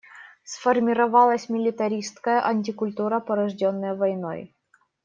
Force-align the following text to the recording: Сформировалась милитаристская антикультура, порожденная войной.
Сформировалась 0.43 1.47
милитаристская 1.47 2.43
антикультура, 2.43 3.19
порожденная 3.19 3.93
войной. 3.93 4.55